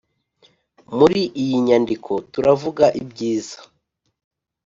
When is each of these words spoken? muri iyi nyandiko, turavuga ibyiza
muri 0.97 1.21
iyi 1.41 1.55
nyandiko, 1.65 2.11
turavuga 2.31 2.85
ibyiza 3.01 3.57